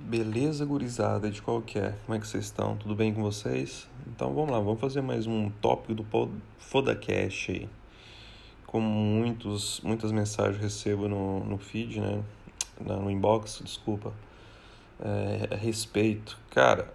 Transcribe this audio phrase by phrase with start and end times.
[0.00, 1.98] Beleza, gurizada, de qualquer.
[2.06, 2.76] Como é que vocês estão?
[2.76, 3.86] Tudo bem com vocês?
[4.06, 6.06] Então vamos lá, vamos fazer mais um tópico do
[6.56, 7.68] Fodacast aí.
[8.64, 12.22] Como muitos, muitas mensagens recebo no, no feed, né?
[12.80, 14.14] No inbox, desculpa.
[15.00, 16.38] É, a respeito.
[16.52, 16.90] Cara,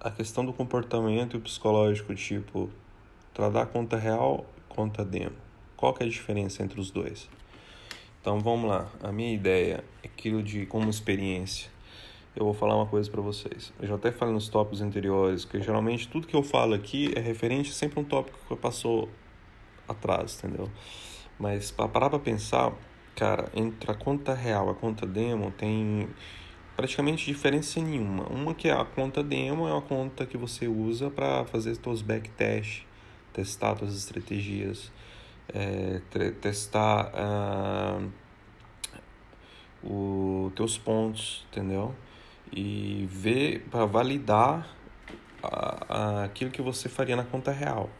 [0.00, 2.70] a questão do comportamento e o psicológico, tipo,
[3.32, 5.36] tratar conta real conta demo.
[5.76, 7.28] Qual que é a diferença entre os dois?
[8.20, 8.90] Então vamos lá.
[9.00, 11.71] A minha ideia é aquilo de como experiência
[12.34, 13.72] eu vou falar uma coisa para vocês.
[13.80, 17.20] Eu já até falei nos tópicos anteriores que geralmente tudo que eu falo aqui é
[17.20, 19.08] referente sempre a um tópico que passou
[19.86, 20.70] atrás, entendeu?
[21.38, 22.72] Mas para parar para pensar,
[23.14, 26.08] cara, entre a conta real e a conta demo tem
[26.76, 28.24] praticamente diferença nenhuma.
[28.28, 32.00] Uma que é a conta demo é uma conta que você usa para fazer seus
[32.00, 32.84] backtest,
[33.32, 34.90] testar suas estratégias,
[35.48, 36.00] é,
[36.40, 38.10] testar uh,
[39.82, 41.94] os teus pontos, entendeu?
[42.52, 44.68] E ver para validar
[45.42, 47.90] a, a, aquilo que você faria na conta real.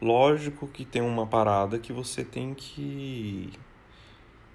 [0.00, 3.52] Lógico que tem uma parada que você tem que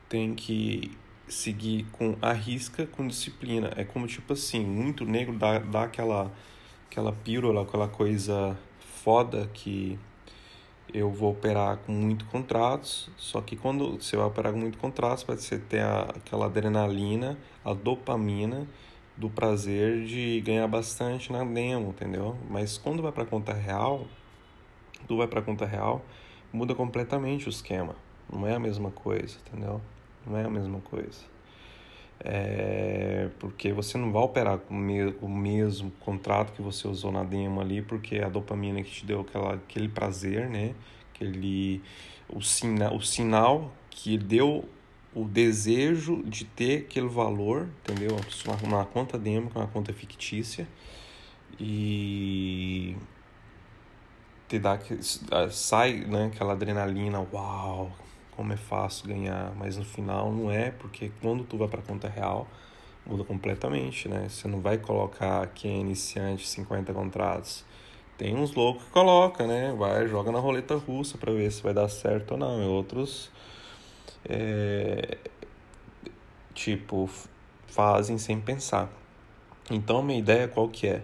[0.08, 0.92] tem que
[1.28, 3.72] seguir com a risca, com disciplina.
[3.76, 6.32] É como tipo assim, muito negro dá, dá aquela
[6.88, 9.98] aquela pílula, aquela coisa foda que
[10.94, 15.24] eu vou operar com muito contratos, só que quando você vai operar com muito contratos,
[15.24, 18.68] você ter a, aquela adrenalina, a dopamina
[19.18, 22.36] do prazer de ganhar bastante na demo, entendeu?
[22.50, 24.06] Mas quando vai para conta real,
[25.08, 26.04] tu vai para conta real,
[26.52, 27.96] muda completamente o esquema.
[28.32, 29.82] Não é a mesma coisa, entendeu?
[30.26, 31.32] Não é a mesma coisa.
[32.24, 37.60] É porque você não vai operar com o mesmo contrato que você usou na demo
[37.60, 40.76] ali, porque a dopamina que te deu aquela, aquele prazer, né?
[41.14, 41.82] Aquele,
[42.30, 44.66] o, sina, o sinal que deu
[45.14, 48.18] o desejo de ter aquele valor, entendeu?
[48.64, 50.68] Uma conta demo, que é uma conta fictícia,
[51.60, 52.96] e
[54.48, 54.80] te dá
[55.50, 57.92] sai né, aquela adrenalina, uau,
[58.36, 62.08] como é fácil ganhar, mas no final não é, porque quando tu vai para conta
[62.08, 62.48] real,
[63.06, 64.28] muda completamente, né?
[64.30, 67.66] Você não vai colocar quem é iniciante 50 contratos.
[68.18, 69.74] Tem uns loucos que coloca, né?
[69.78, 72.62] Vai, joga na roleta russa para ver se vai dar certo ou não.
[72.62, 73.32] E outros
[74.28, 75.18] é,
[76.54, 77.10] tipo,
[77.68, 78.90] fazem sem pensar.
[79.70, 81.04] Então, a minha ideia qual que é?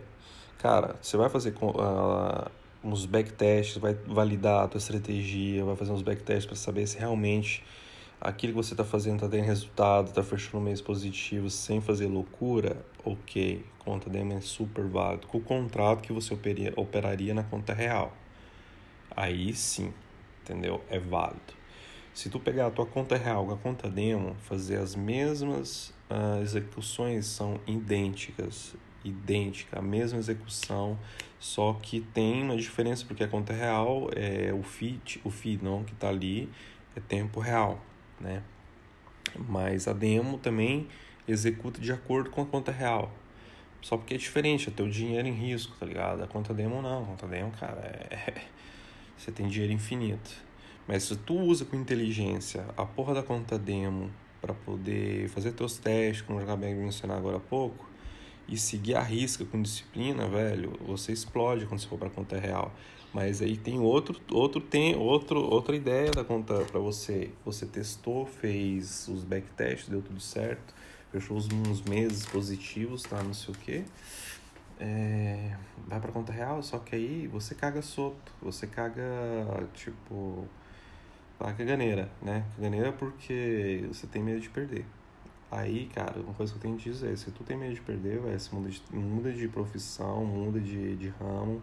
[0.60, 2.50] Cara, você vai fazer uh,
[2.84, 7.64] uns backtests, vai validar a tua estratégia, vai fazer uns backtests para saber se realmente
[8.20, 12.84] aquilo que você está fazendo está tendo resultado, está fechando mês positivo sem fazer loucura,
[13.06, 15.28] ok, conta demo é super válido.
[15.28, 16.38] Com o contrato que você
[16.76, 18.12] operaria na conta real.
[19.16, 19.94] Aí sim,
[20.42, 20.82] entendeu?
[20.90, 21.57] É válido.
[22.18, 26.42] Se tu pegar a tua conta real com a conta demo, fazer as mesmas uh,
[26.42, 30.98] execuções são idênticas, idêntica, a mesma execução,
[31.40, 35.84] só que tem uma diferença porque a conta real é o feed, o feed não
[35.84, 36.50] que está ali
[36.96, 37.80] é tempo real,
[38.20, 38.42] né?
[39.48, 40.88] Mas a demo também
[41.28, 43.14] executa de acordo com a conta real.
[43.80, 46.24] Só porque é diferente, é teu dinheiro em risco, tá ligado?
[46.24, 47.80] A conta demo não, a conta demo, cara,
[48.10, 48.42] é...
[49.16, 50.47] você tem dinheiro infinito.
[50.88, 54.10] Mas se tu usa com inteligência a porra da conta demo
[54.40, 57.86] para poder fazer teus testes, como eu acabei de mencionar agora há pouco,
[58.48, 62.74] e seguir a risca com disciplina, velho, você explode quando você for para conta real.
[63.14, 67.32] Mas aí tem outro, outro tem outro, outra ideia da conta para você.
[67.44, 70.74] Você testou, fez os backtests, deu tudo certo,
[71.12, 73.22] fechou uns meses positivos, tá?
[73.22, 73.86] Não sei o que.
[74.80, 79.04] É, vai para conta real, só que aí você caga solto, você caga
[79.74, 80.48] tipo
[81.40, 82.46] a caganeira, né?
[82.56, 84.86] Caganeira porque você tem medo de perder.
[85.50, 88.20] Aí, cara, uma coisa que eu tenho que dizer, se tu tem medo de perder,
[88.20, 91.62] vai, você muda de, muda de profissão, muda de, de ramo,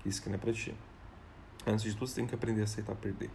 [0.00, 0.74] que isso que não é pra ti.
[1.66, 3.30] Antes de tudo, você tem que aprender a aceitar perder.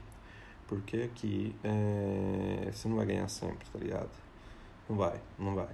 [0.68, 4.10] Porque aqui é, você não vai ganhar sempre, tá ligado?
[4.90, 5.70] Não vai, não vai.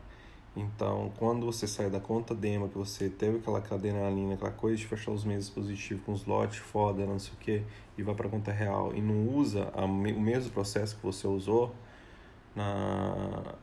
[0.55, 4.85] Então, quando você sai da conta demo, que você teve aquela adrenalina, aquela coisa de
[4.85, 7.63] fechar os meses positivos com os lotes foda, não sei o que,
[7.97, 11.73] e vai para conta real e não usa a, o mesmo processo que você usou
[12.53, 13.55] na,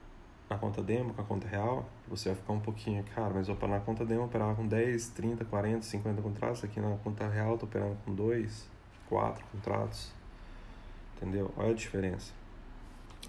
[0.49, 3.67] na conta demo, com a conta real, você vai ficar um pouquinho, cara, mas opa,
[3.67, 7.53] na conta demo eu operava com 10, 30, 40, 50 contratos, aqui na conta real
[7.53, 8.67] eu tô operando com 2,
[9.11, 10.11] 4 contratos,
[11.17, 11.53] entendeu?
[11.55, 12.33] Olha a diferença.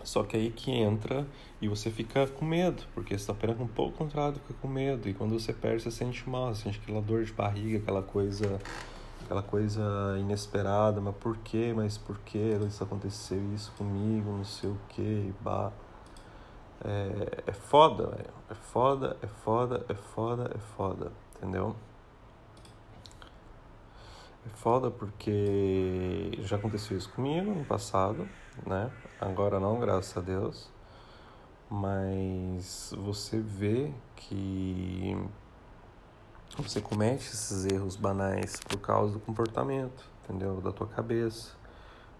[0.03, 1.27] Só que aí que entra
[1.61, 5.09] e você fica com medo, porque você está operando um pouco contrário, fica com medo.
[5.09, 8.59] E quando você perde, você sente mal, você sente aquela dor de barriga, aquela coisa
[9.29, 11.71] aquela coisa inesperada, mas por quê?
[11.75, 15.71] Mas por que isso aconteceu isso comigo, não sei o que, bah.
[16.83, 18.29] É, é foda, velho.
[18.49, 21.75] É foda, é foda, é foda, é foda, entendeu?
[24.45, 28.27] É foda porque já aconteceu isso comigo no passado,
[28.65, 28.91] né?
[29.19, 30.69] Agora não, graças a Deus.
[31.69, 35.15] Mas você vê que
[36.57, 40.59] você comete esses erros banais por causa do comportamento, entendeu?
[40.61, 41.53] Da tua cabeça.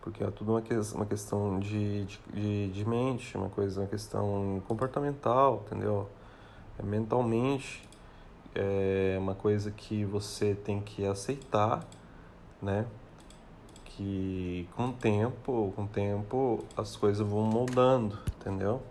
[0.02, 4.62] Porque é tudo uma, que, uma questão de, de, de mente, uma coisa, uma questão
[4.68, 6.08] comportamental, entendeu?
[6.78, 7.90] É mentalmente
[8.56, 11.86] é uma coisa que você tem que aceitar,
[12.62, 12.86] né?
[14.00, 18.82] Que com o tempo, com o tempo as coisas vão moldando, entendeu?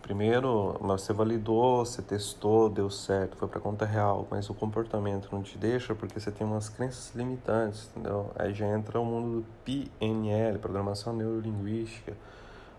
[0.00, 5.42] Primeiro, você validou, você testou, deu certo, foi para conta real, mas o comportamento não
[5.42, 8.30] te deixa porque você tem umas crenças limitantes, entendeu?
[8.34, 12.16] Aí já entra o mundo do PNL, Programação Neurolinguística.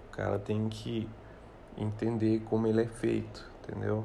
[0.07, 1.07] O cara tem que
[1.77, 4.03] entender como ele é feito, entendeu?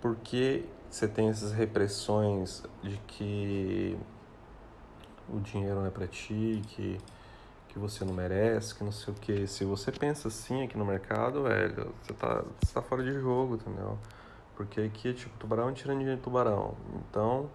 [0.00, 3.98] Porque você tem essas repressões de que
[5.32, 6.98] o dinheiro não é para ti, que
[7.72, 9.46] que você não merece, que não sei o que.
[9.46, 13.54] Se você pensa assim aqui no mercado, velho, você tá, você tá fora de jogo,
[13.54, 13.98] entendeu?
[14.54, 16.74] Porque aqui é tipo tubarão tirando dinheiro de tubarão.
[16.94, 17.48] Então,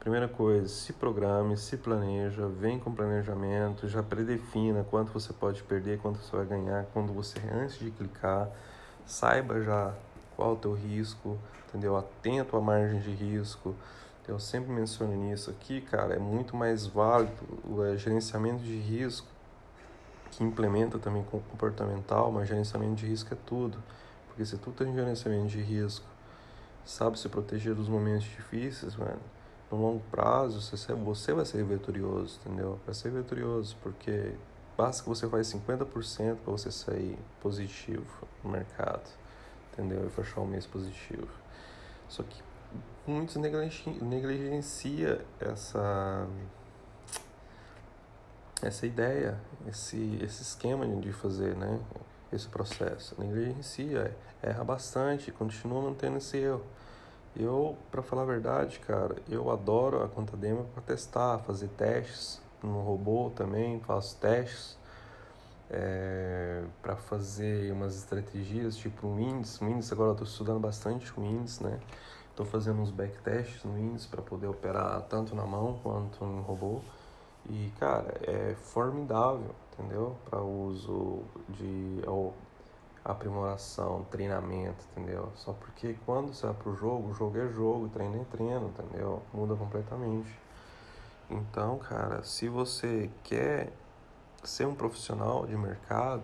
[0.00, 5.98] primeira coisa, se programe, se planeja, vem com planejamento, já predefina quanto você pode perder,
[5.98, 8.48] quanto você vai ganhar, quando você, antes de clicar,
[9.04, 9.92] saiba já
[10.34, 11.36] qual é o teu risco,
[11.68, 11.94] entendeu?
[11.94, 13.74] Atento à margem de risco.
[14.28, 17.32] Eu sempre menciono nisso aqui, cara, é muito mais válido
[17.64, 19.26] o é, gerenciamento de risco
[20.30, 23.82] que implementa também com comportamental, mas gerenciamento de risco é tudo.
[24.26, 26.04] Porque se tu tem gerenciamento de risco,
[26.84, 29.18] sabe se proteger dos momentos difíceis, mano,
[29.70, 32.78] no longo prazo você, você vai ser vitorioso, entendeu?
[32.84, 34.34] Vai ser vitorioso, porque
[34.76, 39.08] basta que você faz 50% para você sair positivo no mercado,
[39.72, 40.06] entendeu?
[40.06, 41.28] E fechar um mês positivo.
[42.10, 42.42] Só que
[43.06, 46.26] muitos negligencia essa
[48.60, 49.38] essa ideia,
[49.68, 51.78] esse, esse esquema de fazer né,
[52.32, 53.14] esse processo.
[53.18, 56.64] Negligencia, erra bastante, continua mantendo esse erro.
[57.36, 62.40] Eu, para falar a verdade, cara, eu adoro a conta demo para testar, fazer testes
[62.62, 64.76] no robô também, faço testes
[65.70, 69.58] é, para fazer umas estratégias tipo o Windows.
[69.58, 71.78] Windows agora eu estou estudando bastante o Windows, né?
[72.38, 76.80] Estou fazendo uns backtests no Windows para poder operar tanto na mão quanto no robô.
[77.50, 80.16] E, cara, é formidável, entendeu?
[80.30, 82.32] Para uso de ou,
[83.04, 85.32] aprimoração, treinamento, entendeu?
[85.34, 89.20] Só porque quando você vai pro jogo, o jogo é jogo, treino é treino, entendeu?
[89.34, 90.30] Muda completamente.
[91.28, 93.72] Então, cara, se você quer
[94.44, 96.22] ser um profissional de mercado,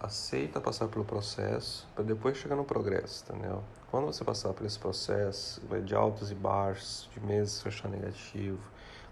[0.00, 3.62] aceita passar pelo processo para depois chegar no progresso, entendeu?
[3.90, 8.58] Quando você passar por esse processo, de altos e baixos, de meses fechar negativo,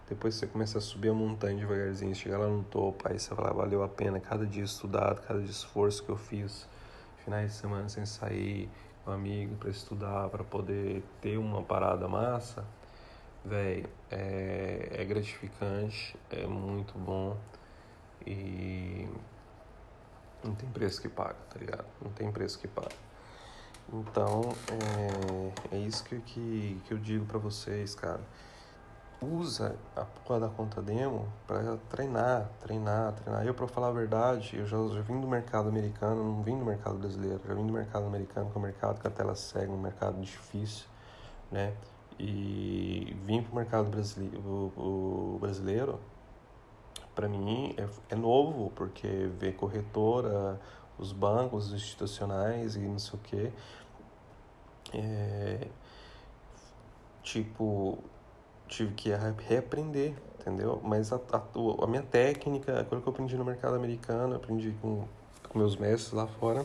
[0.09, 3.53] depois você começa a subir a montanha devagarzinho, chegar lá no topo, aí você fala,
[3.53, 6.67] valeu a pena cada dia estudado, cada dia esforço que eu fiz,
[7.23, 8.71] finais de semana sem sair
[9.05, 12.65] com um amigo para estudar, para poder ter uma parada massa,
[13.45, 17.37] velho, é, é gratificante, é muito bom
[18.27, 19.07] e
[20.43, 21.85] não tem preço que paga, tá ligado?
[22.01, 22.95] Não tem preço que paga.
[23.93, 24.43] Então,
[25.71, 28.21] é, é isso que, que, que eu digo para vocês, cara
[29.21, 33.47] usa a porra da conta demo para treinar, treinar, treinar.
[33.47, 36.65] Eu, para falar a verdade, eu já, já vim do mercado americano, não vim do
[36.65, 39.73] mercado brasileiro, já vim do mercado americano, que é um mercado que a tela segue,
[39.73, 40.87] um mercado difícil,
[41.51, 41.75] né?
[42.19, 46.01] E vim para o mercado brasileiro, o, o brasileiro
[47.19, 49.09] para mim, é, é novo, porque
[49.41, 50.61] ver corretora,
[50.97, 53.53] os bancos institucionais e não sei o que.
[54.95, 55.67] É,
[57.21, 57.99] tipo,
[58.69, 59.11] tive que
[59.49, 60.81] reaprender, entendeu?
[60.85, 61.43] Mas a, a,
[61.83, 65.05] a minha técnica, aquilo que eu aprendi no mercado americano, aprendi com,
[65.49, 66.65] com meus mestres lá fora,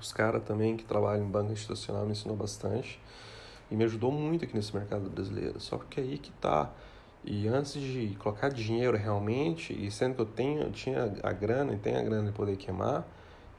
[0.00, 2.98] os caras também que trabalham em banco institucional me ensinou bastante
[3.70, 5.60] e me ajudou muito aqui nesse mercado brasileiro.
[5.60, 6.70] Só que aí que tá.
[7.24, 11.78] E antes de colocar dinheiro realmente, e sendo que eu tenho, tinha a grana e
[11.78, 13.06] tenho a grana de poder queimar,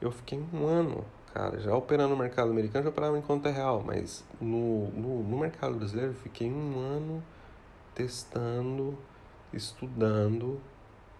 [0.00, 3.82] eu fiquei um ano, cara, já operando no mercado americano, já operava em conta real,
[3.82, 7.22] mas no, no, no mercado brasileiro eu fiquei um ano
[7.94, 8.98] testando,
[9.50, 10.60] estudando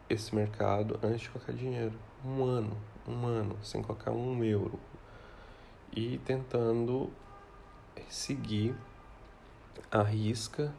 [0.09, 1.95] esse mercado antes de colocar dinheiro.
[2.23, 2.77] Um ano,
[3.09, 4.79] um ano, sem colocar um euro.
[5.97, 7.11] E tentando
[8.09, 8.75] seguir
[9.91, 10.75] a risca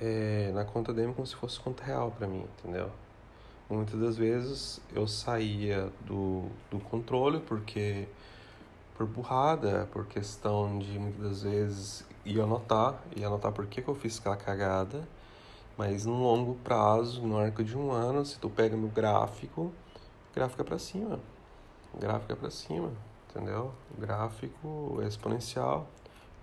[0.00, 2.90] é, na conta dele como se fosse conta real para mim, entendeu?
[3.68, 8.06] Muitas das vezes eu saía do, do controle porque
[8.96, 13.94] por burrada, por questão de muitas vezes ir anotar, e anotar por que, que eu
[13.94, 15.02] fiz aquela cagada,
[15.76, 19.72] mas no longo prazo, no arco de um ano, se tu pega no gráfico,
[20.34, 21.18] gráfico é pra cima,
[21.98, 22.92] gráfico é pra cima,
[23.30, 23.72] entendeu?
[23.98, 25.86] gráfico exponencial,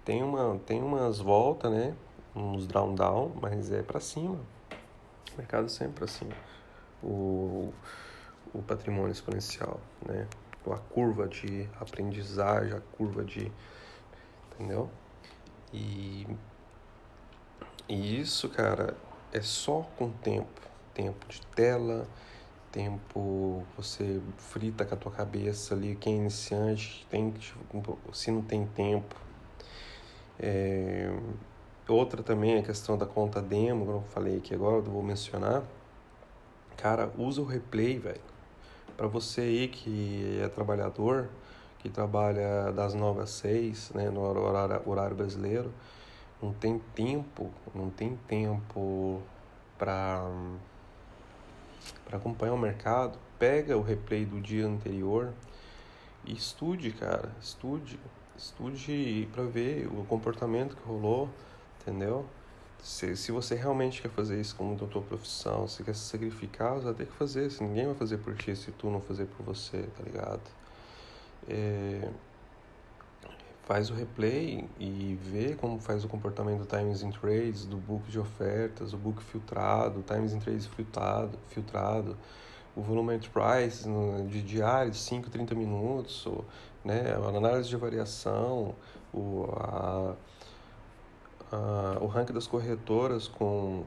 [0.04, 1.96] tem, uma, tem umas voltas, né,
[2.36, 4.40] uns down down, mas é para cima,
[5.34, 6.36] o mercado sempre para cima,
[7.04, 7.74] o,
[8.54, 10.28] o patrimônio exponencial, né,
[10.68, 13.52] a curva de aprendizagem, a curva de.
[14.54, 14.90] Entendeu?
[15.74, 16.28] E,
[17.88, 18.96] e isso, cara,
[19.32, 20.62] é só com tempo.
[20.94, 22.06] Tempo de tela,
[22.72, 27.34] tempo você frita com a tua cabeça ali, quem é iniciante, tem
[28.12, 29.16] se não tem tempo.
[30.38, 31.10] É,
[31.94, 35.04] outra também é a questão da conta demo, que eu falei aqui agora, eu vou
[35.04, 35.64] mencionar.
[36.78, 38.30] Cara, usa o replay, velho
[39.00, 41.30] para você aí que é trabalhador,
[41.78, 45.72] que trabalha das 9 às 6, né, no horário, horário brasileiro,
[46.42, 49.22] não tem tempo, não tem tempo
[49.78, 50.30] para
[52.04, 55.32] para acompanhar o mercado, pega o replay do dia anterior
[56.26, 57.98] e estude, cara, estude,
[58.36, 61.30] estude para ver o comportamento que rolou,
[61.90, 62.26] entendeu?
[62.82, 66.86] Se, se você realmente quer fazer isso como tua profissão, se quer se sacrificar, você
[66.86, 67.50] vai ter que fazer.
[67.50, 70.42] Se ninguém vai fazer por ti se tu não fazer por você, tá ligado?
[71.48, 72.10] É,
[73.64, 78.10] faz o replay e vê como faz o comportamento do Times in Trades, do book
[78.10, 82.16] de ofertas, o book filtrado, Times in Trades filtrado, filtrado
[82.76, 83.86] o volume enterprise
[84.28, 86.26] de diário, 5, 30 minutos,
[86.84, 88.74] né, a análise de variação,
[89.14, 90.16] o, a
[91.52, 93.84] uh, o ranking das corretoras com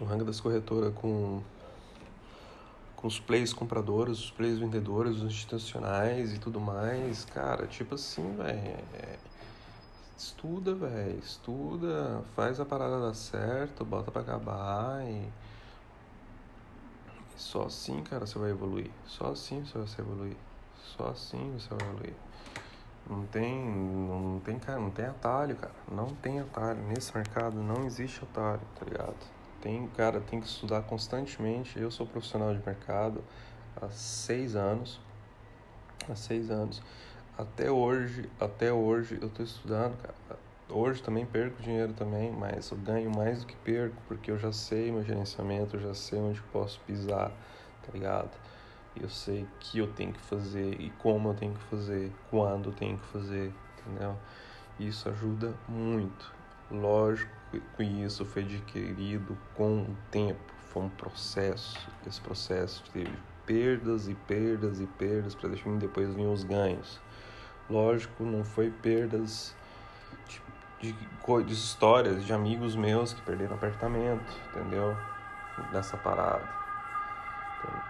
[0.00, 1.42] o ranking das corretoras com
[2.94, 8.34] com os players compradores, os players vendedores, os institucionais e tudo mais, cara, tipo assim,
[8.36, 8.58] velho,
[8.94, 9.18] é,
[10.16, 15.28] estuda, velho, estuda, faz a parada dar certo, bota para acabar e
[17.36, 18.90] só assim, cara, você vai evoluir.
[19.06, 20.36] Só assim você vai evoluir.
[20.96, 22.14] Só assim você vai evoluir.
[23.08, 25.74] Não tem, não tem, cara, não tem atalho, cara.
[25.90, 26.80] Não tem atalho.
[26.88, 29.16] Nesse mercado não existe atalho, tá ligado?
[29.60, 31.78] Tem, cara, tem que estudar constantemente.
[31.78, 33.22] Eu sou profissional de mercado
[33.80, 35.00] há seis anos.
[36.10, 36.82] Há seis anos.
[37.38, 40.14] Até hoje, até hoje eu tô estudando, cara.
[40.68, 44.50] Hoje também perco dinheiro também, mas eu ganho mais do que perco, porque eu já
[44.50, 47.30] sei meu gerenciamento, eu já sei onde posso pisar,
[47.84, 48.30] tá ligado?
[49.00, 52.72] Eu sei que eu tenho que fazer e como eu tenho que fazer, quando eu
[52.72, 54.16] tenho que fazer, entendeu?
[54.78, 56.34] Isso ajuda muito.
[56.70, 57.32] Lógico
[57.76, 61.78] que isso foi adquirido com o tempo, foi um processo.
[62.06, 63.12] Esse processo teve
[63.46, 67.00] perdas e perdas e perdas para depois vir os ganhos.
[67.70, 69.54] Lógico, não foi perdas
[70.80, 74.96] de, de, de histórias de amigos meus que perderam apartamento, entendeu?
[75.72, 76.65] Nessa parada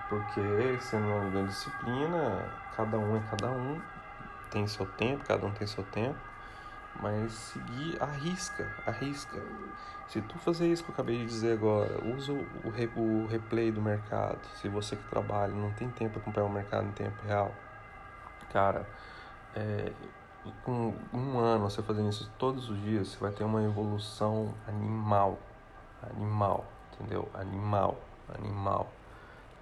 [0.09, 3.81] porque sendo uma grande disciplina, cada um é cada um,
[4.51, 6.19] tem seu tempo, cada um tem seu tempo,
[7.01, 9.43] mas seguir, arrisca, arrisca.
[10.09, 13.73] Se tu fazer isso que eu acabei de dizer agora, usa o, re, o replay
[13.73, 17.17] do mercado, se você que trabalha não tem tempo para acompanhar o mercado em tempo
[17.27, 17.53] real,
[18.53, 18.89] cara,
[19.55, 19.93] é,
[20.65, 25.39] com um ano você fazendo isso todos os dias, você vai ter uma evolução animal,
[26.15, 27.29] animal, entendeu?
[27.35, 27.99] Animal,
[28.33, 28.89] animal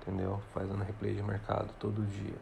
[0.06, 0.40] entendeu?
[0.52, 2.37] Fazendo replay de mercado todo dia,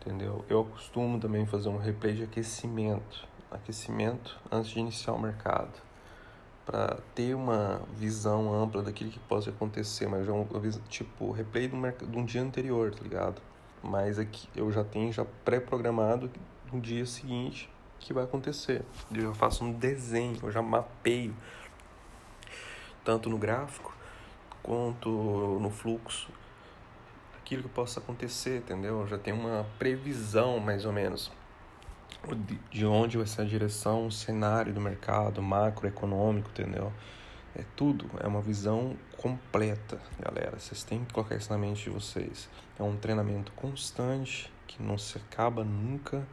[0.00, 0.44] entendeu?
[0.48, 5.72] Eu costumo também fazer um replay de aquecimento, aquecimento antes de iniciar o mercado,
[6.66, 10.46] para ter uma visão ampla daquilo que pode acontecer, mas já um,
[10.88, 13.42] tipo replay do mercado de um dia anterior, tá ligado?
[13.82, 16.30] Mas aqui eu já tenho já pré-programado
[16.72, 18.82] no dia seguinte que vai acontecer.
[19.12, 21.34] Eu já faço um desenho, eu já mapeio
[23.04, 23.94] tanto no gráfico
[24.62, 25.10] quanto
[25.60, 26.32] no fluxo
[27.44, 29.06] aquilo que possa acontecer, entendeu?
[29.06, 31.30] Já tem uma previsão, mais ou menos,
[32.70, 36.90] de onde vai ser a direção, o cenário do mercado macroeconômico, entendeu?
[37.54, 40.58] É tudo, é uma visão completa, galera.
[40.58, 42.48] Vocês têm que colocar isso na mente de vocês.
[42.78, 46.26] É um treinamento constante que não se acaba nunca.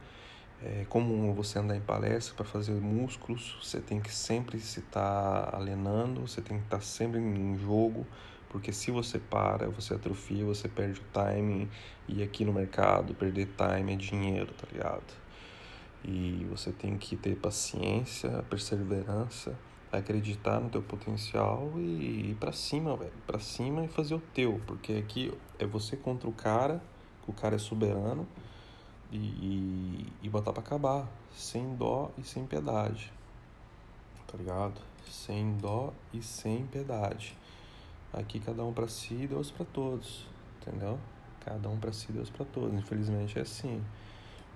[0.62, 5.50] É como você andar em palestra para fazer músculos, você tem que sempre se estar
[5.50, 8.06] tá alenando, você tem que estar tá sempre em jogo
[8.52, 11.68] porque se você para, você atrofia, você perde o timing.
[12.06, 15.22] E aqui no mercado, perder time é dinheiro, tá ligado?
[16.04, 19.58] E você tem que ter paciência, perseverança,
[19.90, 23.12] acreditar no teu potencial e ir para cima, velho.
[23.26, 26.82] Para cima e fazer o teu, porque aqui é você contra o cara,
[27.26, 28.28] o cara é soberano,
[29.10, 33.12] e, e, e botar para acabar, sem dó e sem piedade,
[34.26, 34.80] tá ligado?
[35.08, 37.36] Sem dó e sem piedade.
[38.12, 40.26] Aqui cada um para si e Deus para todos,
[40.60, 40.98] entendeu?
[41.44, 42.78] Cada um para si e Deus para todos.
[42.78, 43.82] Infelizmente é assim.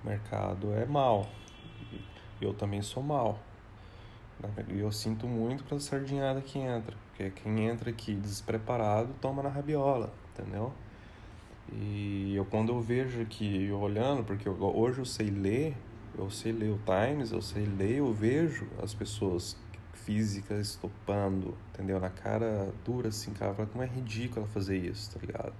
[0.02, 1.26] O mercado é mal.
[2.40, 3.38] Eu também sou mal.
[4.68, 6.94] E eu sinto muito pra sardinhada que entra.
[7.08, 10.72] Porque quem entra aqui despreparado toma na rabiola, entendeu?
[11.72, 15.75] E eu quando eu vejo aqui, olhando, porque eu, hoje eu sei ler,
[16.16, 19.56] eu sei ler o Times, eu sei ler, eu vejo as pessoas
[20.06, 21.98] físicas estopando, entendeu?
[21.98, 25.52] Na cara dura assim, cara, como é ridículo fazer isso, tá ligado?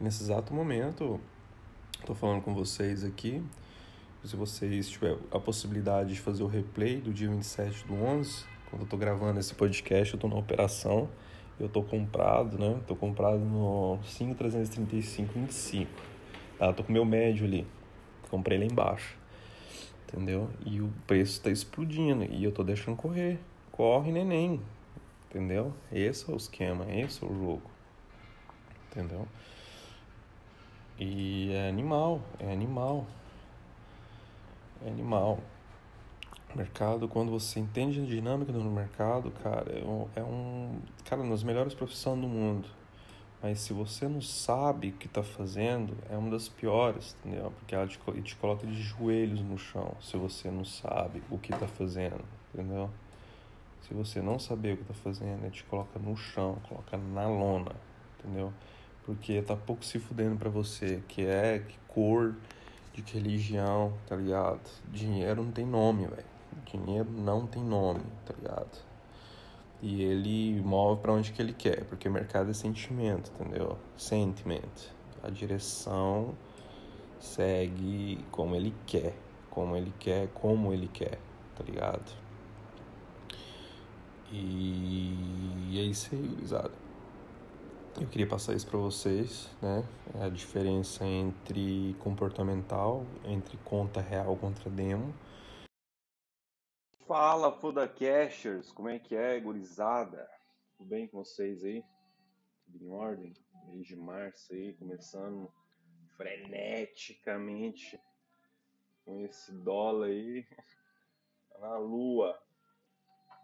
[0.00, 1.20] E nesse exato momento,
[2.04, 3.40] tô falando com vocês aqui,
[4.24, 8.82] se vocês tiverem a possibilidade de fazer o replay do dia 27 do 11, quando
[8.82, 11.08] eu tô gravando esse podcast, eu tô na operação,
[11.58, 12.80] eu tô comprado, né?
[12.86, 15.86] Tô comprado no 5,335,25.
[16.58, 16.72] Tá?
[16.72, 17.66] Tô com meu médio ali.
[18.30, 19.16] Comprei lá embaixo.
[20.08, 20.48] Entendeu?
[20.64, 22.24] E o preço tá explodindo.
[22.24, 23.38] E eu tô deixando correr.
[23.80, 24.60] Corre, neném.
[25.30, 25.72] Entendeu?
[25.90, 27.62] Esse é o esquema, esse é o jogo.
[28.90, 29.26] Entendeu?
[30.98, 33.06] E é animal, é animal.
[34.84, 35.38] É animal.
[36.54, 41.72] Mercado, quando você entende a dinâmica do mercado, cara, é um, é cara, nas melhores
[41.72, 42.68] profissões do mundo.
[43.42, 47.50] Mas se você não sabe o que está fazendo, é uma das piores, entendeu?
[47.58, 51.54] Porque ela te, te coloca de joelhos no chão se você não sabe o que
[51.54, 52.22] está fazendo,
[52.52, 52.90] entendeu?
[53.82, 57.26] Se você não saber o que está fazendo, ele te coloca no chão, coloca na
[57.26, 57.72] lona,
[58.18, 58.52] entendeu?
[59.04, 62.34] Porque tá pouco se fudendo para você, que é, que cor,
[62.92, 64.60] de que religião, tá ligado?
[64.92, 66.24] Dinheiro não tem nome, velho.
[66.66, 68.78] Dinheiro não tem nome, tá ligado?
[69.82, 73.78] E ele move para onde que ele quer, porque mercado é sentimento, entendeu?
[73.96, 74.90] Sentiment.
[75.22, 76.34] A direção
[77.18, 79.14] segue como ele quer,
[79.50, 81.18] como ele quer, como ele quer,
[81.56, 82.12] tá ligado?
[84.32, 86.72] E é isso aí, gurizada.
[88.00, 89.82] Eu queria passar isso para vocês, né?
[90.22, 95.12] A diferença entre comportamental, entre conta real contra demo.
[97.06, 98.70] Fala, Fodacashers!
[98.70, 100.30] Como é que é, gurizada?
[100.78, 101.82] Tudo bem com vocês aí?
[102.64, 103.34] Tudo em ordem?
[103.66, 105.52] Mês de março aí, começando
[106.16, 108.00] freneticamente
[109.04, 110.46] com esse dólar aí
[111.58, 112.40] na lua.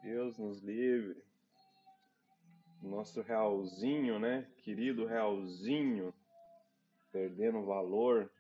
[0.07, 1.21] Deus nos livre
[2.81, 4.49] nosso realzinho, né?
[4.59, 6.15] Querido realzinho,
[7.11, 8.31] perdendo valor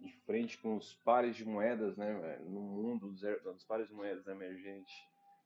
[0.00, 2.38] de frente com os pares de moedas, né?
[2.38, 4.92] No mundo dos, dos pares de moedas emergentes.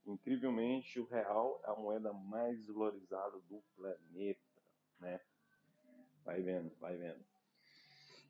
[0.06, 4.40] Incrivelmente, o real é a moeda mais valorizada do planeta,
[4.98, 5.20] né?
[6.24, 7.22] Vai vendo, vai vendo.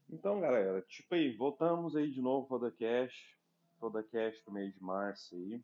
[0.08, 3.38] Então, galera, tipo aí, voltamos aí de novo para o Cash,
[3.78, 5.62] toda Cash do mês de março aí.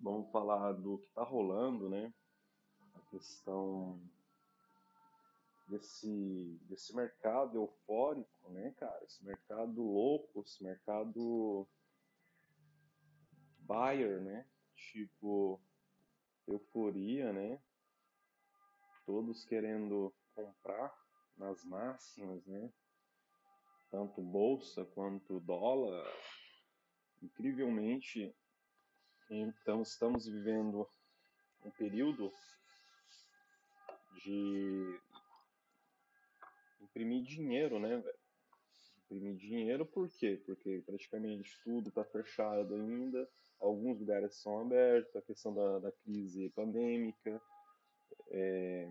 [0.00, 2.12] Vamos falar do que tá rolando, né?
[2.98, 4.00] a questão
[5.68, 9.04] desse, desse mercado eufórico, né, cara?
[9.04, 11.68] Esse mercado louco, esse mercado
[13.60, 14.46] buyer, né?
[14.74, 15.60] Tipo,
[16.46, 17.60] euforia, né?
[19.04, 20.94] Todos querendo comprar
[21.36, 22.72] nas máximas, né?
[23.90, 26.06] Tanto bolsa quanto dólar.
[27.22, 28.34] Incrivelmente,
[29.30, 30.88] então estamos vivendo
[31.64, 32.32] um período
[34.22, 35.00] de
[36.80, 38.18] imprimir dinheiro, né, velho?
[39.04, 40.42] Imprimir dinheiro por quê?
[40.44, 43.28] Porque praticamente tudo está fechado ainda,
[43.60, 47.40] alguns lugares são abertos, a questão da, da crise pandêmica,
[48.30, 48.90] é,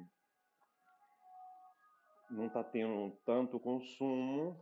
[2.29, 4.59] não está tendo tanto consumo,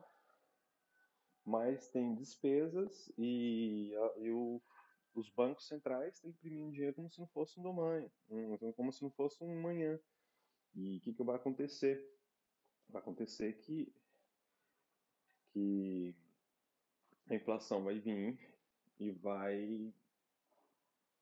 [1.46, 4.62] mas tem despesas e, e o,
[5.20, 8.12] os bancos centrais estão imprimindo dinheiro como se não fosse um domanho,
[8.76, 10.00] como se não fosse um manhã.
[10.74, 12.04] E o que, que vai acontecer?
[12.90, 13.94] Vai acontecer que,
[15.54, 16.16] que
[17.30, 18.38] a inflação vai vir
[19.00, 19.94] e vai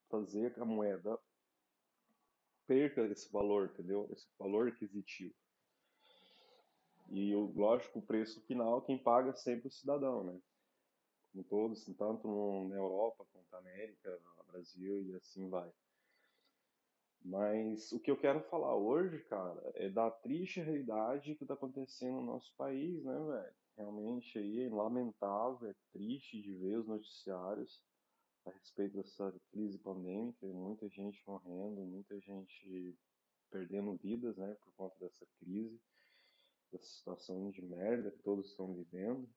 [0.10, 1.20] fazer a moeda
[2.68, 4.08] perca esse valor, entendeu?
[4.12, 5.36] Esse valor aquisitivo.
[7.10, 10.40] E, lógico, o preço final, quem paga é sempre o cidadão, né?
[11.34, 12.28] Como todos, tanto
[12.70, 15.74] na Europa quanto na América, no Brasil e assim vai.
[17.26, 22.18] Mas o que eu quero falar hoje, cara, é da triste realidade que está acontecendo
[22.18, 23.56] no nosso país, né, velho?
[23.76, 27.82] Realmente aí é lamentável, é triste de ver os noticiários
[28.46, 32.96] a respeito dessa crise pandêmica, muita gente morrendo, muita gente
[33.50, 35.82] perdendo vidas, né, por conta dessa crise,
[36.72, 39.28] dessa situação de merda que todos estão vivendo.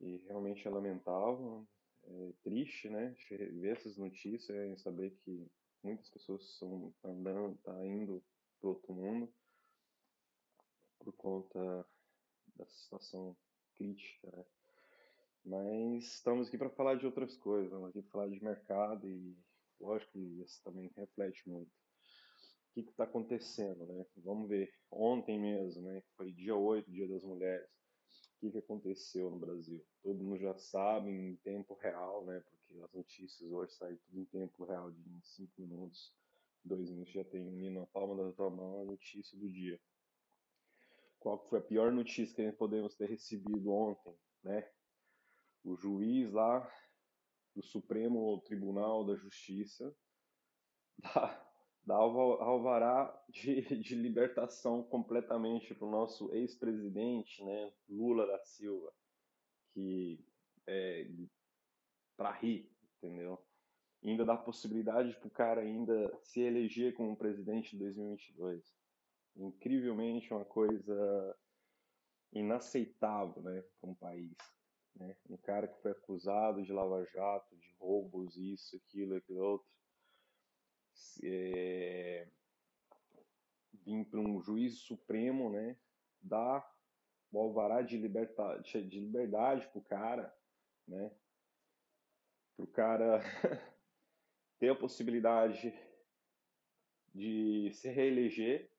[0.00, 1.66] E realmente é lamentável,
[2.04, 3.16] é triste, né?
[3.30, 5.50] Ver essas notícias e saber que
[5.82, 8.22] muitas pessoas estão andando, tá indo
[8.60, 9.32] para outro mundo
[10.98, 11.86] por conta
[12.56, 13.36] da situação
[13.76, 14.44] crítica, né?
[15.44, 19.36] Mas estamos aqui para falar de outras coisas, estamos aqui para falar de mercado e
[19.80, 21.70] lógico que isso também reflete muito.
[21.70, 24.04] O que está acontecendo, né?
[24.16, 24.74] Vamos ver.
[24.90, 26.02] Ontem mesmo, né?
[26.16, 27.68] Foi dia 8, dia das mulheres.
[28.36, 29.84] O que, que aconteceu no Brasil?
[30.02, 32.42] Todo mundo já sabe em tempo real, né?
[32.50, 36.12] Porque as notícias hoje saem tudo em tempo real, de 5 minutos,
[36.64, 39.80] 2 minutos já tem ali na palma da tua mão a notícia do dia.
[41.18, 44.70] Qual foi a pior notícia que podemos ter recebido ontem, né?
[45.66, 46.72] o juiz lá
[47.54, 49.94] do Supremo Tribunal da Justiça
[50.98, 51.45] dá,
[51.86, 58.92] dá alvará de, de libertação completamente para o nosso ex-presidente, né, Lula da Silva,
[59.72, 60.24] que
[60.66, 61.08] é
[62.16, 63.40] para rir, entendeu?
[64.04, 68.74] ainda dá possibilidade para o cara ainda se eleger como presidente de 2022.
[69.36, 71.36] Incrivelmente uma coisa
[72.32, 74.36] inaceitável, né, para um país.
[74.94, 75.16] Né?
[75.28, 79.68] Um cara que foi acusado de lava-jato, de roubos, isso, aquilo, aquilo outro,
[81.22, 82.28] é,
[83.84, 85.76] vir para um juiz supremo, né?
[86.20, 86.68] Dar
[87.32, 90.34] o alvará de, liberta, de liberdade pro cara,
[90.86, 91.14] né?
[92.56, 93.20] Pro cara
[94.58, 95.72] ter a possibilidade
[97.14, 98.70] de se reeleger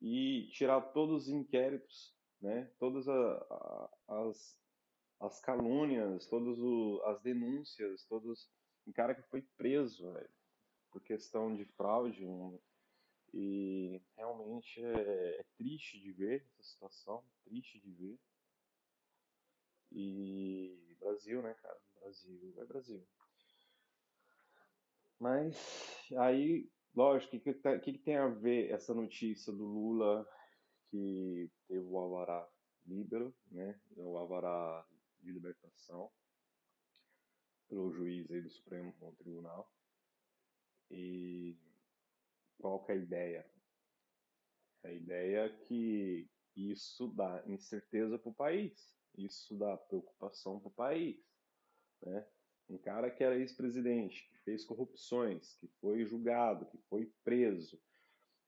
[0.00, 2.70] e tirar todos os inquéritos, né?
[2.78, 4.64] Todas as
[5.20, 6.58] as calúnias, todas
[7.06, 8.50] as denúncias, todos
[8.86, 10.30] um cara que foi preso velho,
[10.94, 12.24] por questão de fraude
[13.32, 18.18] e realmente é, é, triste de ver essa situação, triste de ver.
[19.90, 21.80] E Brasil, né, cara?
[22.00, 23.04] Brasil é Brasil.
[25.18, 25.56] Mas
[26.16, 30.24] aí, lógico, o que, que, que, tem a ver essa notícia do Lula
[30.90, 32.48] que teve o Alvará
[32.86, 33.80] Líbero, né?
[33.96, 34.86] O Alvará
[35.20, 36.08] de libertação
[37.68, 39.68] pelo juiz aí do Supremo Tribunal.
[40.96, 41.58] E
[42.58, 43.50] qual que é a ideia?
[44.84, 50.74] A ideia é que isso dá incerteza para o país, isso dá preocupação para o
[50.74, 51.18] país.
[52.00, 52.24] Né?
[52.68, 57.80] Um cara que era ex-presidente, que fez corrupções, que foi julgado, que foi preso,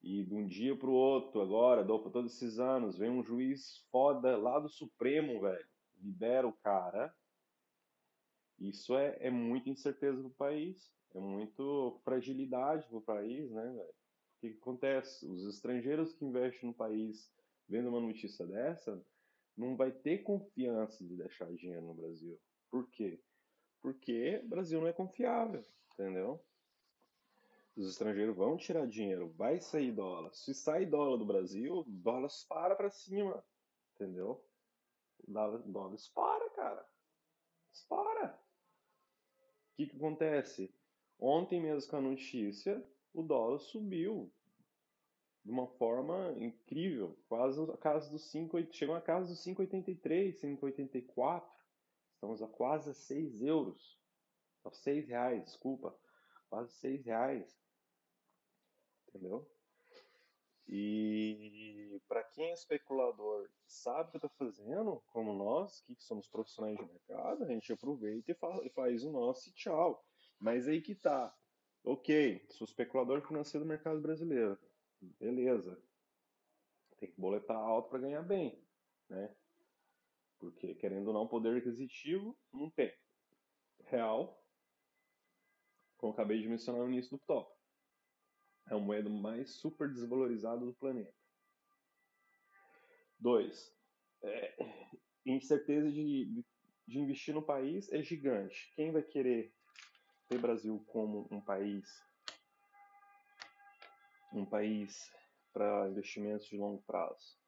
[0.01, 3.85] e de um dia para o outro, agora, por todos esses anos, vem um juiz
[3.91, 7.13] foda lá do Supremo, velho, libera o cara,
[8.57, 13.63] isso é, é muita incerteza para o país, é muito fragilidade para o país, né,
[13.63, 13.89] velho?
[13.89, 15.27] O que, que acontece?
[15.27, 17.33] Os estrangeiros que investem no país
[17.69, 19.03] vendo uma notícia dessa,
[19.57, 22.39] não vai ter confiança de deixar dinheiro no Brasil.
[22.71, 23.21] Por quê?
[23.81, 26.45] Porque o Brasil não é confiável, entendeu?
[27.75, 30.33] Os estrangeiros vão tirar dinheiro, vai sair dólar.
[30.35, 33.43] Se sair dólar do Brasil, dólar para para cima,
[33.95, 34.45] entendeu?
[35.27, 36.87] O dólar dispara, cara.
[37.73, 38.39] Dispara.
[39.73, 40.75] O que, que acontece?
[41.19, 44.33] Ontem mesmo com a notícia, o dólar subiu
[45.45, 51.49] de uma forma incrível, quase a casa dos 5, chegou a casa dos 5,83, 5,84.
[52.15, 53.97] Estamos a quase 6 euros.
[54.65, 55.97] A 6 reais, desculpa.
[56.51, 57.57] Quase 6 reais.
[59.09, 59.49] Entendeu?
[60.69, 66.77] E para quem é especulador sabe o que está fazendo, como nós, que somos profissionais
[66.77, 70.05] de mercado, a gente aproveita e e faz o nosso e tchau.
[70.39, 71.35] Mas aí que tá.
[71.85, 74.59] Ok, sou especulador financeiro do mercado brasileiro.
[75.01, 75.81] Beleza.
[76.99, 78.67] Tem que boletar alto para ganhar bem,
[79.09, 79.35] né?
[80.39, 82.93] Porque, querendo ou não, poder aquisitivo não tem.
[83.85, 84.43] Real,
[85.97, 87.57] como acabei de mencionar no início do top
[88.69, 91.15] é a moeda mais super desvalorizada do planeta.
[93.19, 93.75] Dois,
[94.23, 94.57] é,
[95.25, 96.45] incerteza de,
[96.87, 98.73] de investir no país é gigante.
[98.75, 99.55] Quem vai querer
[100.29, 101.87] ter Brasil como um país,
[104.33, 105.11] um país
[105.53, 107.39] para investimentos de longo prazo,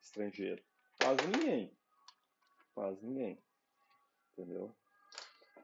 [0.00, 0.62] estrangeiro?
[1.00, 1.76] Quase ninguém.
[2.74, 3.42] Quase ninguém.
[4.32, 4.74] Entendeu?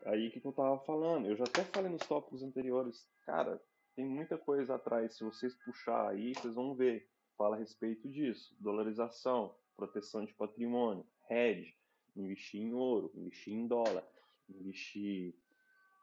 [0.04, 1.28] Aí que, que eu tava falando?
[1.28, 3.06] Eu já até falei nos tópicos anteriores.
[3.24, 3.62] Cara,
[3.94, 5.16] tem muita coisa atrás.
[5.16, 7.08] Se vocês puxar aí, vocês vão ver.
[7.37, 8.54] Fala a respeito disso.
[8.58, 11.76] Dolarização, proteção de patrimônio, hedge,
[12.16, 14.04] investir em ouro, investir em dólar,
[14.48, 15.35] investir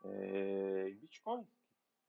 [0.05, 1.45] é, em Bitcoin.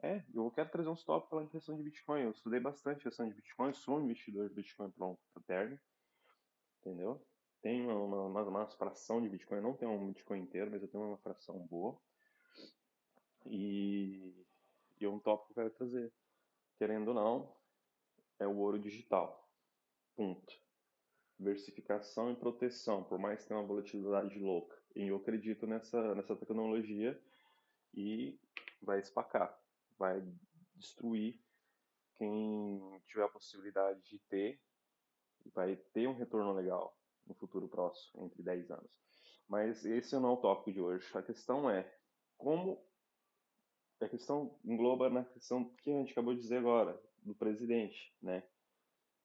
[0.03, 2.23] É, eu quero trazer uns tópicos falar em questão de Bitcoin.
[2.23, 5.79] Eu estudei bastante questão de Bitcoin, sou um investidor de Bitcoin para terno.
[6.81, 7.21] Entendeu?
[7.63, 11.05] tenho uma, uma, uma fração de Bitcoin, não tenho um Bitcoin inteiro, mas eu tenho
[11.05, 11.99] uma fração boa.
[13.47, 14.45] E,
[15.01, 16.13] e um tópico que eu quero trazer.
[16.79, 17.57] Querendo ou não,
[18.39, 19.49] é o ouro digital.
[20.17, 20.53] Ponto.
[21.39, 24.77] Diversificação e proteção, por mais que tenha uma volatilidade louca.
[24.95, 27.21] E eu acredito nessa, nessa tecnologia
[27.95, 28.39] e
[28.83, 29.59] vai espacar,
[29.99, 30.23] vai
[30.75, 31.41] destruir
[32.17, 34.61] quem tiver a possibilidade de ter,
[35.55, 38.91] vai ter um retorno legal no futuro próximo, entre 10 anos.
[39.49, 41.07] Mas esse não é o tópico de hoje.
[41.17, 41.91] A questão é
[42.37, 42.85] como
[44.01, 48.43] a questão engloba na questão que a gente acabou de dizer agora, do presidente, né?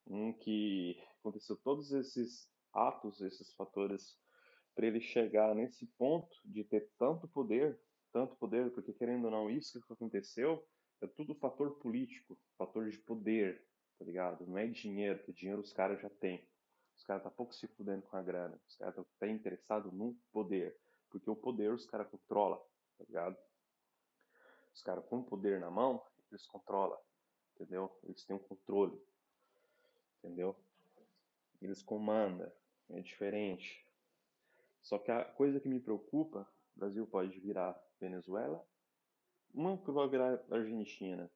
[0.06, 4.20] Um que aconteceu todos esses atos, esses fatores,
[4.76, 7.80] para ele chegar nesse ponto de ter tanto poder,
[8.16, 10.66] tanto poder, porque querendo ou não, isso que aconteceu
[11.02, 13.68] é tudo fator político, fator de poder,
[14.00, 14.48] tá ligado?
[14.48, 16.48] Não é dinheiro, que dinheiro os caras já têm.
[16.96, 18.58] Os caras tá pouco se fudendo com a grana.
[18.70, 20.80] Os caras estão tá interessados no poder.
[21.10, 22.58] Porque o poder os caras controlam,
[22.98, 23.38] tá ligado?
[24.74, 26.02] Os caras com o poder na mão,
[26.32, 26.98] eles controlam,
[27.54, 27.92] entendeu?
[28.02, 28.98] Eles têm um controle,
[30.20, 30.56] entendeu?
[31.62, 32.50] Eles comandam,
[32.92, 33.86] é diferente.
[34.82, 38.66] Só que a coisa que me preocupa, o Brasil pode virar Venezuela,
[39.54, 41.32] uma que vai virar Argentina,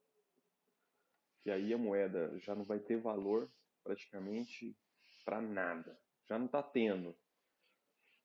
[1.41, 3.49] que aí a moeda já não vai ter valor
[3.83, 4.77] praticamente
[5.23, 5.97] para nada.
[6.27, 7.15] Já não está tendo.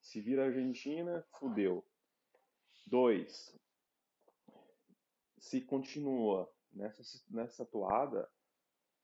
[0.00, 1.87] Se vira Argentina, fudeu.
[2.87, 3.57] Dois,
[5.38, 8.29] se continua nessa, nessa toada,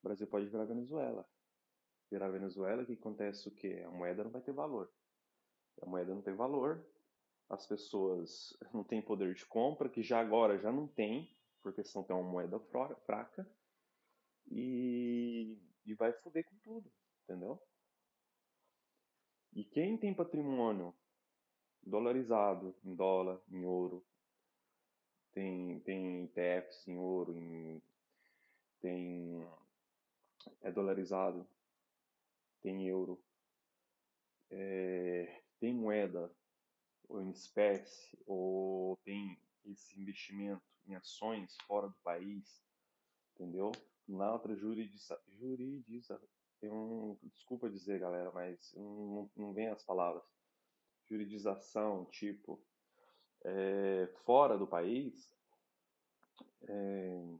[0.00, 1.26] o Brasil pode virar Venezuela.
[2.10, 3.82] Virar Venezuela, que acontece o quê?
[3.86, 4.92] A moeda não vai ter valor.
[5.80, 6.84] A moeda não tem valor,
[7.50, 12.04] as pessoas não têm poder de compra, que já agora já não tem, porque senão
[12.04, 12.60] tem uma moeda
[13.04, 13.46] fraca,
[14.46, 16.90] e, e vai foder com tudo,
[17.24, 17.60] entendeu?
[19.52, 20.94] E quem tem patrimônio
[21.82, 24.06] dolarizado, em dólar, em ouro,
[25.32, 27.82] tem, tem ETFs em ouro, em,
[28.80, 29.44] tem
[30.62, 31.46] é dolarizado,
[32.62, 33.20] tem euro,
[34.50, 36.32] é, tem moeda
[37.10, 42.62] ou em espécie, ou tem esse investimento em ações fora do país,
[43.34, 43.72] entendeu?
[44.06, 46.20] Na outra juridiza, juridiza
[47.34, 50.22] desculpa dizer, galera, mas não, não vem as palavras.
[51.08, 52.62] Juridização, tipo,
[53.44, 55.34] é, fora do país,
[56.68, 57.38] é,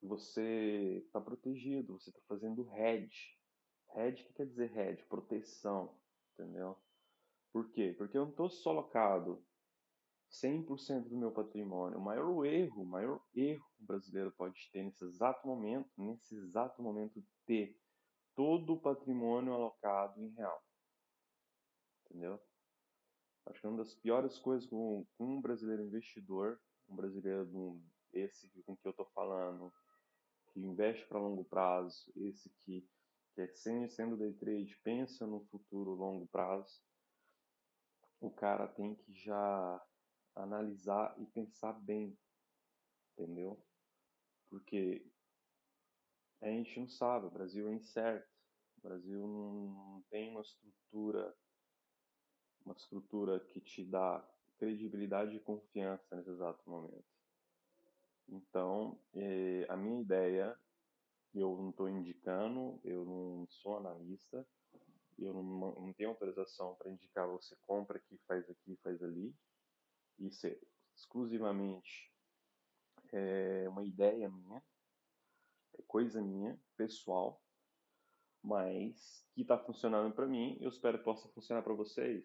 [0.00, 3.36] você está protegido, você está fazendo hedge.
[3.94, 5.02] Hedge, que quer dizer hedge?
[5.04, 5.98] Proteção,
[6.32, 6.78] entendeu?
[7.52, 7.94] Por quê?
[7.96, 9.44] Porque eu não estou só alocado
[10.30, 11.98] 100% do meu patrimônio.
[11.98, 16.36] O maior erro, o maior erro que o brasileiro pode ter nesse exato momento, nesse
[16.36, 17.76] exato momento, ter
[18.34, 20.62] todo o patrimônio alocado em real.
[22.04, 22.40] Entendeu?
[23.46, 27.80] Acho que é uma das piores coisas com, com um brasileiro investidor, um brasileiro
[28.12, 29.72] esse com que eu estou falando,
[30.52, 32.86] que investe para longo prazo, esse que,
[33.34, 36.80] que é sendo, sendo day trade, pensa no futuro longo prazo,
[38.20, 39.86] o cara tem que já
[40.34, 42.18] analisar e pensar bem,
[43.12, 43.64] entendeu?
[44.48, 45.10] Porque
[46.40, 48.28] a gente não sabe, o Brasil é incerto,
[48.78, 51.36] o Brasil não tem uma estrutura,
[52.64, 54.24] uma estrutura que te dá
[54.56, 57.04] credibilidade e confiança nesse exato momento.
[58.28, 60.58] Então, eh, a minha ideia,
[61.34, 64.46] eu não estou indicando, eu não sou analista,
[65.24, 69.34] eu não, não tenho autorização para indicar você compra aqui, faz aqui, faz ali.
[70.18, 70.58] Isso é
[70.94, 72.12] exclusivamente
[73.12, 74.62] é uma ideia minha,
[75.74, 77.42] é coisa minha, pessoal,
[78.42, 82.24] mas que está funcionando para mim, eu espero que possa funcionar para vocês.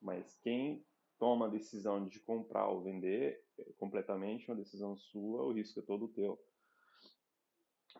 [0.00, 0.84] Mas quem
[1.18, 5.82] toma a decisão de comprar ou vender é completamente uma decisão sua, o risco é
[5.82, 6.38] todo teu.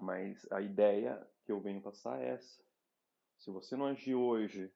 [0.00, 2.63] Mas a ideia que eu venho passar é essa.
[3.44, 4.72] Se você não agir hoje,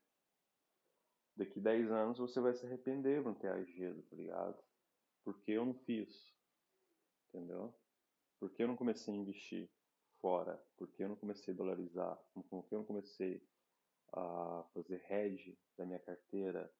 [1.35, 4.63] daqui 10 anos você vai se arrepender de não ter agido, tá ligado?
[5.25, 6.37] Porque eu não fiz.
[7.29, 7.75] Entendeu?
[8.39, 9.71] Porque eu não comecei a investir
[10.21, 10.63] fora?
[10.77, 12.19] Porque eu não comecei a dolarizar?
[12.51, 13.43] Porque eu não comecei
[14.13, 16.71] a fazer hedge da minha carteira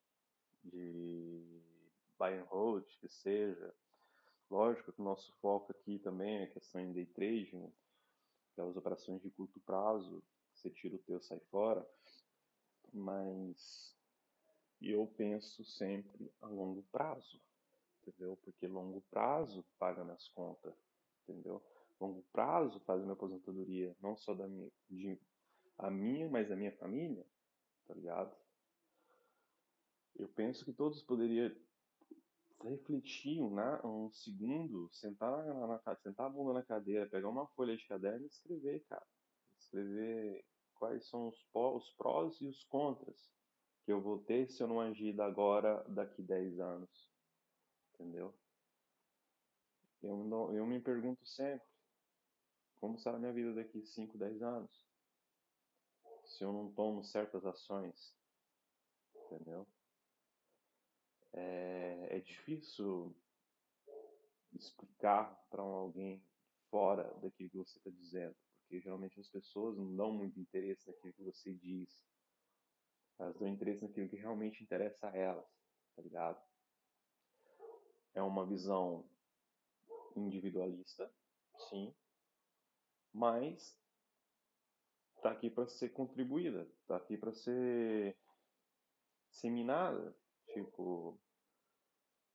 [0.63, 1.63] de
[2.19, 3.75] buy and hold, que seja.
[4.51, 7.73] Lógico que o nosso foco aqui também é questão em day trading,
[8.53, 10.23] aquelas operações de curto prazo,
[10.59, 11.87] você tira o teu, sai fora,
[12.93, 13.97] mas
[14.81, 17.41] eu penso sempre a longo prazo,
[18.03, 18.37] entendeu?
[18.45, 20.75] Porque longo prazo paga minhas contas,
[21.23, 21.63] entendeu?
[22.01, 25.19] Longo prazo faz minha aposentadoria, não só da minha, de,
[25.79, 27.27] a minha, mas da minha família,
[27.87, 28.37] tá ligado?
[30.19, 31.55] eu penso que todos poderiam
[32.65, 37.77] refletir um, um segundo, sentar, na, na, sentar a bunda na cadeira, pegar uma folha
[37.77, 39.07] de caderno e escrever, cara.
[39.69, 43.31] Escrever quais são os, os prós e os contras
[43.85, 47.11] que eu vou ter se eu não agir agora, daqui 10 anos.
[47.95, 48.35] Entendeu?
[50.03, 51.67] Eu, não, eu me pergunto sempre,
[52.81, 54.87] como será minha vida daqui 5, 10 anos?
[56.25, 58.15] Se eu não tomo certas ações,
[59.15, 59.67] entendeu?
[61.33, 63.15] É, é difícil
[64.53, 66.23] explicar para alguém
[66.71, 68.37] fora daquilo que você está dizendo,
[68.69, 71.89] porque geralmente as pessoas não dão muito interesse naquilo que você diz.
[73.19, 75.49] Elas dão interesse naquilo que realmente interessa a elas,
[75.97, 76.41] tá ligado?
[78.15, 79.09] É uma visão
[80.15, 81.11] individualista,
[81.71, 81.95] sim,
[83.13, 83.81] mas
[85.23, 88.17] tá aqui para ser contribuída, tá aqui para ser
[89.31, 90.15] seminada,
[90.53, 91.19] tipo,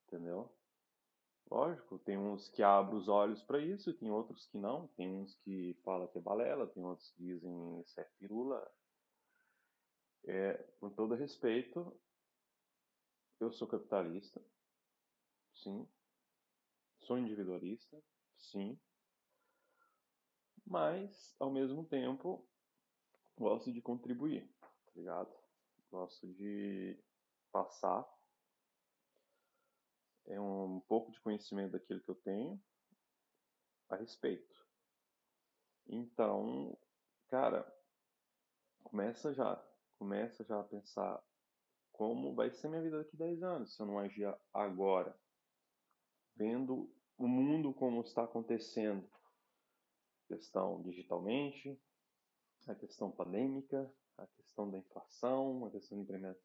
[0.08, 0.52] entendeu?
[1.54, 5.36] Lógico, tem uns que abrem os olhos para isso, tem outros que não, tem uns
[5.36, 8.68] que falam que é balela, tem outros que dizem isso é firula.
[10.26, 11.96] É, com todo respeito,
[13.40, 14.44] eu sou capitalista,
[15.54, 15.88] sim,
[17.02, 18.02] Sou individualista,
[18.36, 18.80] sim.
[20.66, 22.50] Mas, ao mesmo tempo,
[23.38, 25.32] gosto de contribuir, tá ligado?
[25.92, 26.98] Gosto de
[27.52, 28.12] passar
[30.28, 32.62] é um pouco de conhecimento daquilo que eu tenho
[33.90, 34.56] a respeito.
[35.88, 36.78] Então,
[37.28, 37.66] cara,
[38.84, 39.56] começa já,
[39.98, 41.22] começa já a pensar
[41.92, 45.16] como vai ser minha vida daqui a 10 anos se eu não agir agora
[46.36, 49.08] vendo o mundo como está acontecendo.
[50.26, 51.80] A questão digitalmente,
[52.68, 56.36] a questão pandêmica, a questão da inflação, a questão de imprimir,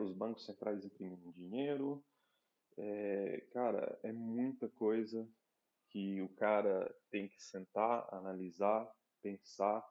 [0.00, 2.04] os bancos centrais imprimindo dinheiro.
[2.76, 5.28] É, cara, é muita coisa
[5.90, 8.90] que o cara tem que sentar, analisar,
[9.22, 9.84] pensar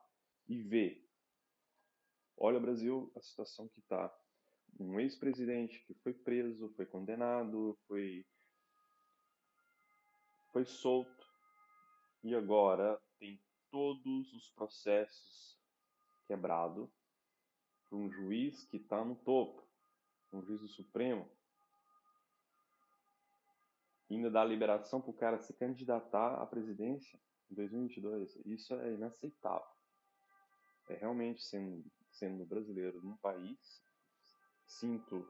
[0.46, 1.08] e ver.
[2.36, 4.14] Olha Brasil, a situação que está.
[4.78, 8.26] Um ex-presidente que foi preso, foi condenado, foi
[10.52, 11.26] foi solto
[12.22, 15.58] e agora tem todos os processos
[16.26, 16.88] quebrados
[17.88, 19.66] por um juiz que está no topo,
[20.32, 21.28] um juiz do Supremo.
[24.14, 27.18] Ainda dá liberação para o cara se candidatar à presidência
[27.50, 28.36] em 2022.
[28.46, 29.66] Isso é inaceitável.
[30.88, 33.82] É realmente sendo, sendo brasileiro num país,
[34.64, 35.26] sinto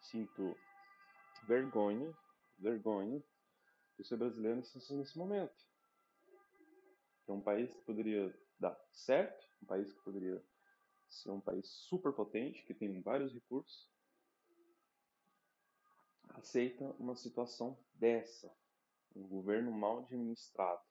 [0.00, 0.56] sinto
[1.44, 2.16] vergonha,
[2.56, 3.20] vergonha
[3.98, 5.66] de ser brasileiro nesse momento.
[7.26, 10.40] É um país que poderia dar certo, um país que poderia
[11.08, 13.90] ser um país super potente, que tem vários recursos,
[16.34, 18.52] aceita uma situação dessa,
[19.14, 20.82] um governo mal administrado.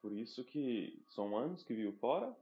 [0.00, 2.36] Por isso que são anos que vivo fora,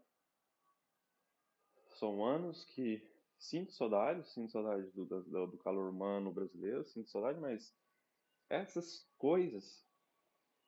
[1.98, 3.06] são anos que
[3.38, 7.74] sinto saudade, sinto saudade do, do, do calor humano brasileiro, sinto saudade, mas
[8.48, 9.84] essas coisas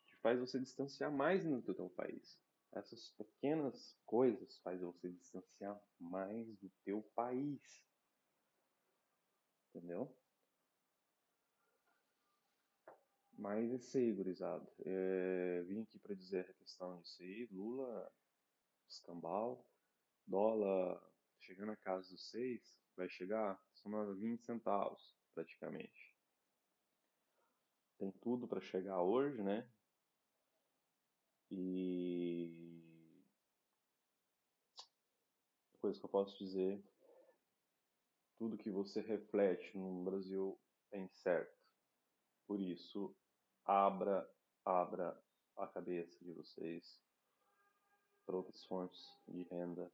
[0.06, 2.38] que faz você distanciar mais do teu país.
[2.72, 7.60] Essas pequenas coisas faz você distanciar mais do teu país.
[9.74, 10.14] Entendeu?
[13.36, 14.70] Mas esse aí, gurizado.
[14.84, 17.48] É, vim aqui para dizer a questão disso aí.
[17.50, 18.12] Lula,
[18.88, 19.66] escambau,
[20.26, 21.02] dólar
[21.40, 22.62] chegando a casa dos seis,
[22.96, 26.12] vai chegar, são 20 centavos praticamente
[28.02, 29.64] tem tudo para chegar hoje, né?
[31.48, 32.82] E
[35.78, 36.82] coisa que eu posso dizer,
[38.42, 40.58] tudo que você reflete no Brasil
[40.90, 41.56] é incerto.
[42.44, 43.14] Por isso,
[43.64, 44.28] abra,
[44.64, 45.16] abra
[45.56, 47.00] a cabeça de vocês
[48.26, 49.88] para outras fontes de renda,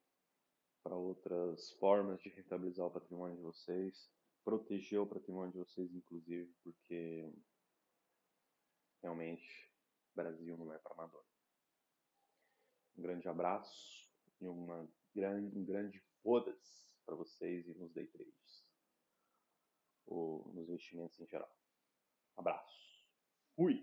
[0.82, 4.10] para outras formas de rentabilizar o patrimônio de vocês,
[4.42, 7.30] proteger o patrimônio de vocês, inclusive, porque
[9.02, 9.70] Realmente,
[10.14, 11.24] Brasil não é para amador.
[12.96, 18.66] Um grande abraço e uma grande, um grande foda-se para vocês e nos day trades.
[20.06, 21.50] Ou nos investimentos em geral.
[22.36, 23.02] Abraço.
[23.56, 23.82] Fui!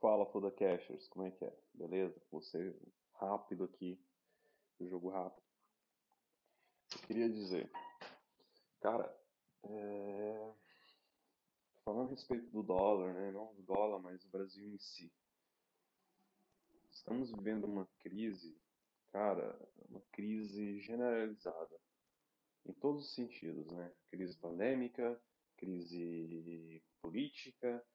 [0.00, 1.62] Fala, Foda Cashers, como é que é?
[1.74, 2.22] Beleza?
[2.30, 2.74] Você
[3.16, 4.02] rápido aqui,
[4.78, 5.46] o jogo rápido.
[6.94, 7.70] Eu queria dizer,
[8.80, 9.14] cara,
[9.64, 10.54] é...
[11.84, 13.30] Falando a respeito do dólar, né?
[13.30, 15.12] não do dólar, mas do Brasil em si.
[17.04, 18.58] Estamos vivendo uma crise,
[19.12, 19.54] cara,
[19.90, 21.78] uma crise generalizada
[22.64, 23.94] em todos os sentidos, né?
[24.08, 25.22] Crise pandêmica,
[25.58, 27.86] crise política,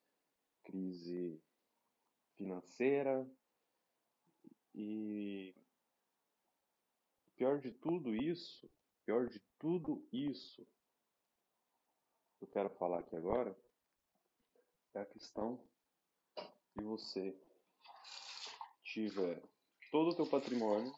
[0.63, 1.41] crise
[2.37, 3.27] financeira
[4.75, 5.55] e
[7.35, 8.69] pior de tudo isso,
[9.05, 10.67] pior de tudo isso
[12.39, 13.57] eu quero falar aqui agora
[14.93, 15.59] é a questão
[16.75, 17.35] de você
[18.89, 19.41] tiver
[19.91, 20.91] todo o teu patrimônio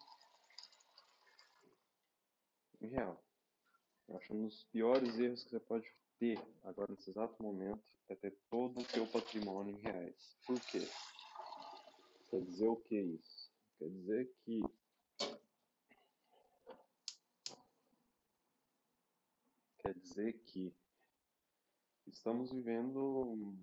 [2.79, 3.21] em real.
[4.15, 8.37] Acho um dos piores erros que você pode ter agora nesse exato momento é ter
[8.49, 10.37] todo o teu patrimônio em reais.
[10.45, 10.87] Por quê?
[12.29, 13.51] Quer dizer o que isso?
[13.77, 14.61] Quer dizer que
[19.79, 20.73] quer dizer que
[22.07, 23.55] estamos vivendo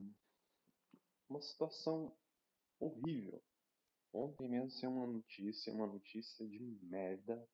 [1.28, 2.14] uma situação
[2.80, 3.42] horrível.
[4.12, 7.48] Ontem mesmo saiu uma notícia, uma notícia de merda,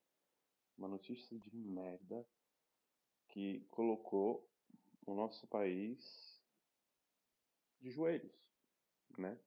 [0.77, 2.25] uma notícia de merda
[3.29, 4.49] que colocou
[5.05, 6.41] o nosso país
[7.81, 8.49] de joelhos,
[9.17, 9.37] né?